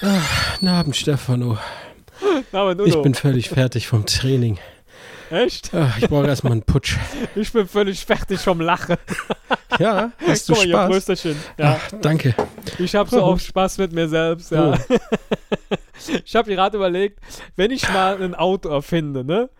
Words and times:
Ah, 0.00 0.38
Guten 0.58 0.68
Abend, 0.68 0.96
Stefano. 0.96 1.56
Abend, 2.52 2.80
ich 2.84 3.00
bin 3.00 3.14
völlig 3.14 3.48
fertig 3.48 3.86
vom 3.86 4.06
Training. 4.06 4.58
Echt? 5.30 5.70
Ach, 5.72 5.96
ich 5.98 6.08
brauche 6.08 6.26
erstmal 6.26 6.52
einen 6.52 6.62
Putsch. 6.62 6.96
Ich 7.36 7.52
bin 7.52 7.68
völlig 7.68 8.04
fertig 8.04 8.40
vom 8.40 8.60
Lachen. 8.60 8.96
Ja, 9.78 10.12
hast 10.26 10.48
du 10.48 10.54
Guck 10.54 10.68
mal, 10.68 11.00
Spaß? 11.00 11.24
Ja, 11.24 11.34
Ach, 11.78 11.92
danke. 12.00 12.34
ich 12.78 12.94
habe 12.94 13.08
so 13.10 13.22
oft 13.24 13.44
Spaß 13.44 13.78
mit 13.78 13.92
mir 13.92 14.08
selbst, 14.08 14.50
ja. 14.50 14.74
Oh. 14.88 14.96
Ich 16.24 16.36
habe 16.36 16.54
gerade 16.54 16.76
überlegt, 16.76 17.18
wenn 17.56 17.70
ich 17.70 17.88
mal 17.92 18.22
ein 18.22 18.34
Auto 18.34 18.68
erfinde, 18.68 19.24
ne? 19.24 19.50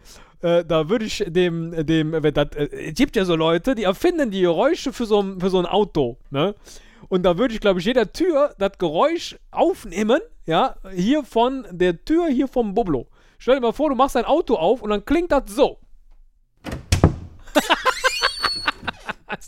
Äh, 0.40 0.64
da 0.64 0.88
würde 0.88 1.04
ich 1.04 1.24
dem, 1.26 1.84
dem, 1.84 2.12
wenn 2.12 2.32
das, 2.32 2.48
äh, 2.54 2.68
es 2.90 2.94
gibt 2.94 3.16
ja 3.16 3.24
so 3.24 3.34
Leute, 3.34 3.74
die 3.74 3.82
erfinden 3.82 4.30
die 4.30 4.42
Geräusche 4.42 4.92
für 4.92 5.04
so, 5.04 5.20
ein- 5.20 5.40
für 5.40 5.50
so 5.50 5.58
ein 5.58 5.66
Auto, 5.66 6.16
ne? 6.30 6.54
Und 7.08 7.24
da 7.24 7.38
würde 7.38 7.54
ich, 7.54 7.60
glaube 7.60 7.80
ich, 7.80 7.86
jeder 7.86 8.12
Tür 8.12 8.54
das 8.58 8.72
Geräusch 8.78 9.36
aufnehmen, 9.50 10.20
ja, 10.46 10.76
hier 10.94 11.24
von 11.24 11.66
der 11.70 12.04
Tür 12.04 12.28
hier 12.28 12.46
vom 12.46 12.72
Bublo. 12.74 13.08
Stell 13.38 13.56
dir 13.56 13.60
mal 13.62 13.72
vor, 13.72 13.88
du 13.88 13.96
machst 13.96 14.14
dein 14.14 14.24
Auto 14.26 14.54
auf 14.54 14.80
und 14.82 14.90
dann 14.90 15.04
klingt 15.04 15.32
das 15.32 15.42
so. 15.48 15.78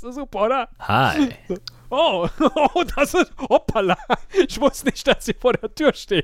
Ist 0.01 0.05
das 0.05 0.15
super, 0.15 0.43
oder? 0.43 0.69
Hi. 0.81 1.31
Oh, 1.93 2.29
oh, 2.55 2.85
das 2.95 3.15
ist. 3.15 3.33
Hoppala. 3.37 3.99
Ich 4.47 4.61
wusste 4.61 4.87
nicht, 4.87 5.05
dass 5.09 5.25
sie 5.25 5.35
vor 5.35 5.55
der 5.55 5.75
Tür 5.75 5.93
stehen. 5.93 6.23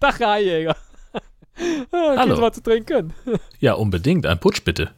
Tag, 0.00 0.20
Herr 0.20 0.38
Jäger. 0.38 0.74
Ah, 1.92 2.14
Hallo. 2.16 2.40
Was 2.40 2.54
zu 2.54 2.62
trinken? 2.62 3.12
Ja, 3.60 3.74
unbedingt. 3.74 4.24
Ein 4.24 4.40
Putsch 4.40 4.64
bitte. 4.64 4.92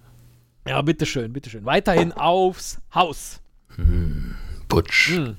Ja, 0.69 0.81
bitteschön, 0.83 1.33
bitteschön. 1.33 1.65
Weiterhin 1.65 2.12
aufs 2.12 2.81
Haus. 2.95 3.41
Putsch. 4.69 5.09
Hm. 5.09 5.37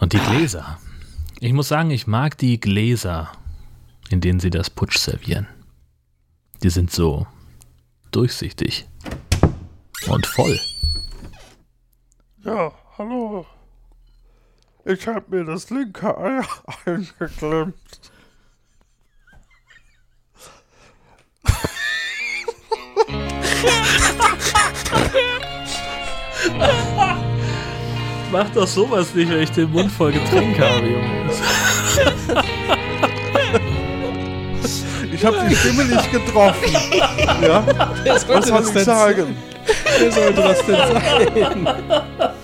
Und 0.00 0.14
die 0.14 0.20
Gläser. 0.20 0.78
Ich 1.40 1.52
muss 1.52 1.68
sagen, 1.68 1.90
ich 1.90 2.06
mag 2.06 2.38
die 2.38 2.58
Gläser, 2.58 3.30
in 4.08 4.22
denen 4.22 4.40
sie 4.40 4.48
das 4.48 4.70
Putsch 4.70 4.96
servieren. 4.96 5.46
Die 6.62 6.70
sind 6.70 6.90
so 6.90 7.26
durchsichtig 8.10 8.86
und 10.06 10.26
voll. 10.26 10.58
Ja, 12.48 12.72
hallo. 12.96 13.44
Ich 14.86 15.06
hab 15.06 15.28
mir 15.28 15.44
das 15.44 15.68
linke 15.68 16.16
Ei 16.16 16.40
eingeklemmt. 16.86 17.74
Mach 28.32 28.48
doch 28.54 28.66
sowas 28.66 29.14
nicht, 29.14 29.30
wenn 29.30 29.42
ich 29.42 29.50
den 29.50 29.70
Mund 29.70 29.92
voll 29.92 30.12
Getränk 30.12 30.58
habe, 30.58 30.86
Junge. 30.86 31.30
Ich 35.12 35.22
hab 35.22 35.34
die 35.46 35.54
Stimme 35.54 35.84
nicht 35.84 36.10
getroffen. 36.10 36.72
Ja, 37.42 37.62
was 38.06 38.46
soll 38.46 38.62
ich 38.62 38.72
denn 38.72 38.84
sagen? 38.86 39.36
Wer 39.98 40.12
sollte 40.12 40.42
das 40.42 40.64
denn 40.64 40.76
sein? 40.76 42.37